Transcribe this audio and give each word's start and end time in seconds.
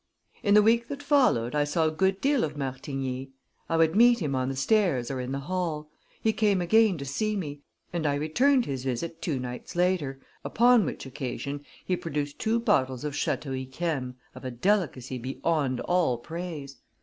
In 0.41 0.55
the 0.55 0.63
week 0.63 0.87
that 0.87 1.03
followed, 1.03 1.53
I 1.53 1.63
saw 1.63 1.85
a 1.85 1.91
good 1.91 2.19
deal 2.21 2.43
of 2.43 2.57
Martigny. 2.57 3.33
I 3.69 3.77
would 3.77 3.95
meet 3.95 4.19
him 4.19 4.33
on 4.33 4.49
the 4.49 4.55
stairs 4.55 5.11
or 5.11 5.21
in 5.21 5.31
the 5.31 5.41
hall; 5.41 5.91
he 6.23 6.33
came 6.33 6.59
again 6.59 6.97
to 6.97 7.05
see 7.05 7.35
me, 7.35 7.61
and 7.93 8.07
I 8.07 8.15
returned 8.15 8.65
his 8.65 8.83
visit 8.83 9.21
two 9.21 9.37
nights 9.37 9.75
later, 9.75 10.19
upon 10.43 10.85
which 10.85 11.05
occasion 11.05 11.63
he 11.85 11.95
produced 11.95 12.39
two 12.39 12.59
bottles 12.59 13.03
of 13.03 13.13
Château 13.13 13.53
Yquem 13.55 14.15
of 14.33 14.43
a 14.43 14.49
delicacy 14.49 15.19
beyond 15.19 15.81
all 15.81 16.17
praise. 16.17 16.77